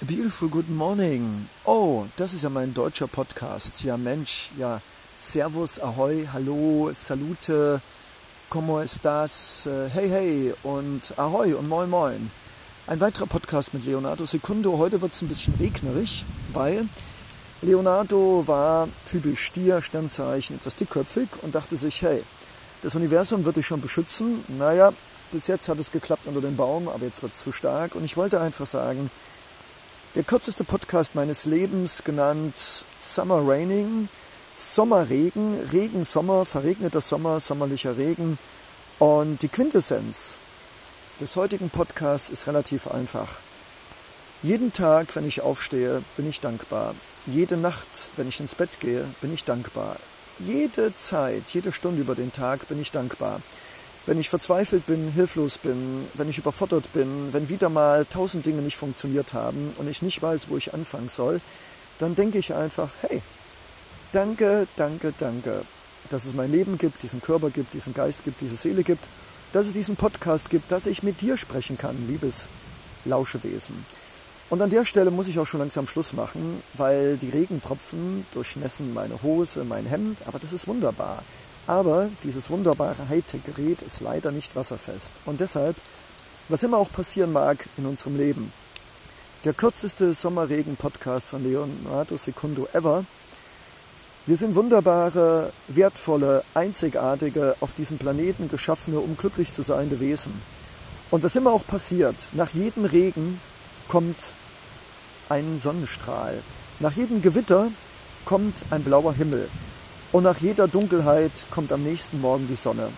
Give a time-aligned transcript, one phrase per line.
[0.00, 1.48] A beautiful good morning.
[1.64, 3.82] Oh, das ist ja mein deutscher Podcast.
[3.82, 4.80] Ja, Mensch, ja.
[5.18, 7.80] Servus, Ahoi, Hallo, Salute,
[8.48, 12.30] como estas, äh, hey, hey und Ahoi und Moin, Moin.
[12.86, 14.78] Ein weiterer Podcast mit Leonardo Secundo.
[14.78, 16.86] Heute wird es ein bisschen regnerig, weil
[17.62, 22.22] Leonardo war typisch Stier, Sternzeichen, etwas dickköpfig und dachte sich, hey,
[22.84, 24.44] das Universum wird dich schon beschützen.
[24.46, 24.92] Naja,
[25.32, 27.96] bis jetzt hat es geklappt unter dem Baum, aber jetzt wird es zu stark.
[27.96, 29.10] Und ich wollte einfach sagen,
[30.14, 32.54] der kürzeste Podcast meines Lebens, genannt
[33.02, 34.08] Summer Raining,
[34.58, 38.38] Sommerregen, Regen, Sommer, verregneter Sommer, sommerlicher Regen.
[38.98, 40.38] Und die Quintessenz
[41.20, 43.28] des heutigen Podcasts ist relativ einfach.
[44.42, 46.94] Jeden Tag, wenn ich aufstehe, bin ich dankbar.
[47.26, 49.96] Jede Nacht, wenn ich ins Bett gehe, bin ich dankbar.
[50.38, 53.40] Jede Zeit, jede Stunde über den Tag bin ich dankbar.
[54.08, 58.62] Wenn ich verzweifelt bin, hilflos bin, wenn ich überfordert bin, wenn wieder mal tausend Dinge
[58.62, 61.42] nicht funktioniert haben und ich nicht weiß, wo ich anfangen soll,
[61.98, 63.20] dann denke ich einfach, hey,
[64.12, 65.60] danke, danke, danke,
[66.08, 69.04] dass es mein Leben gibt, diesen Körper gibt, diesen Geist gibt, diese Seele gibt,
[69.52, 72.48] dass es diesen Podcast gibt, dass ich mit dir sprechen kann, liebes
[73.04, 73.84] Lauschewesen.
[74.48, 78.94] Und an der Stelle muss ich auch schon langsam Schluss machen, weil die Regentropfen durchnässen
[78.94, 81.22] meine Hose, mein Hemd, aber das ist wunderbar.
[81.68, 85.12] Aber dieses wunderbare Hightech-Gerät ist leider nicht wasserfest.
[85.26, 85.76] Und deshalb,
[86.48, 88.50] was immer auch passieren mag in unserem Leben,
[89.44, 93.04] der kürzeste Sommerregen-Podcast von Leonardo Secundo ever.
[94.24, 100.32] Wir sind wunderbare, wertvolle, einzigartige, auf diesem Planeten geschaffene, um glücklich zu sein, Wesen.
[101.10, 103.40] Und was immer auch passiert, nach jedem Regen
[103.88, 104.16] kommt
[105.28, 106.42] ein Sonnenstrahl.
[106.80, 107.70] Nach jedem Gewitter
[108.24, 109.50] kommt ein blauer Himmel.
[110.12, 112.88] Und nach jeder Dunkelheit kommt am nächsten Morgen die Sonne.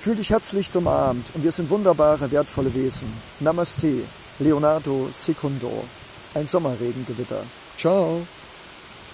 [0.00, 3.12] Fühl dich herzlich umarmt und wir sind wunderbare, wertvolle Wesen.
[3.40, 4.02] Namaste,
[4.38, 5.84] Leonardo Secundo.
[6.34, 7.42] Ein Sommerregengewitter.
[7.76, 8.22] Ciao.